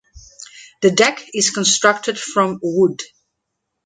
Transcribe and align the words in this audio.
The 0.81 0.89
deck 0.89 1.23
is 1.31 1.51
constructed 1.51 2.17
from 2.19 2.57
wood. 2.63 3.01